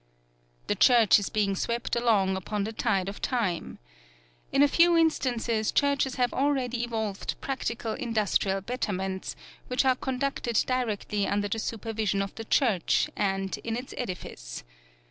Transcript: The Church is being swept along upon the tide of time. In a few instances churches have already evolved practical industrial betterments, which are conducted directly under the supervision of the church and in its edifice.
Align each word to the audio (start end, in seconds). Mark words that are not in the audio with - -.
The 0.65 0.73
Church 0.73 1.19
is 1.19 1.29
being 1.29 1.55
swept 1.55 1.95
along 1.95 2.35
upon 2.35 2.63
the 2.63 2.73
tide 2.73 3.07
of 3.07 3.21
time. 3.21 3.77
In 4.51 4.63
a 4.63 4.67
few 4.67 4.97
instances 4.97 5.71
churches 5.71 6.15
have 6.15 6.33
already 6.33 6.83
evolved 6.83 7.39
practical 7.39 7.93
industrial 7.93 8.61
betterments, 8.61 9.35
which 9.67 9.85
are 9.85 9.93
conducted 9.95 10.55
directly 10.65 11.27
under 11.27 11.47
the 11.47 11.59
supervision 11.59 12.23
of 12.23 12.33
the 12.33 12.45
church 12.45 13.11
and 13.15 13.55
in 13.63 13.75
its 13.75 13.93
edifice. 13.95 14.63